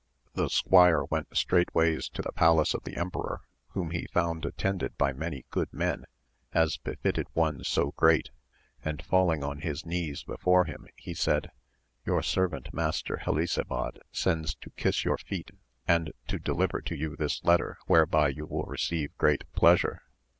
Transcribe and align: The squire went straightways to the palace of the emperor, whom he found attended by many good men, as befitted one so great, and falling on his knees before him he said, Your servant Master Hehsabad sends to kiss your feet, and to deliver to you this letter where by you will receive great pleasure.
The 0.33 0.49
squire 0.49 1.03
went 1.03 1.29
straightways 1.37 2.09
to 2.13 2.23
the 2.23 2.31
palace 2.31 2.73
of 2.73 2.85
the 2.85 2.97
emperor, 2.97 3.41
whom 3.73 3.91
he 3.91 4.07
found 4.11 4.45
attended 4.47 4.97
by 4.97 5.13
many 5.13 5.45
good 5.51 5.71
men, 5.71 6.05
as 6.53 6.77
befitted 6.77 7.27
one 7.33 7.63
so 7.63 7.91
great, 7.91 8.31
and 8.83 9.05
falling 9.05 9.43
on 9.43 9.59
his 9.59 9.85
knees 9.85 10.23
before 10.23 10.65
him 10.65 10.87
he 10.95 11.13
said, 11.13 11.51
Your 12.03 12.23
servant 12.23 12.73
Master 12.73 13.17
Hehsabad 13.17 13.99
sends 14.11 14.55
to 14.55 14.71
kiss 14.71 15.05
your 15.05 15.19
feet, 15.19 15.51
and 15.87 16.11
to 16.29 16.39
deliver 16.39 16.81
to 16.81 16.95
you 16.97 17.15
this 17.15 17.43
letter 17.43 17.77
where 17.85 18.07
by 18.07 18.29
you 18.29 18.47
will 18.47 18.65
receive 18.65 19.15
great 19.19 19.43
pleasure. 19.53 20.01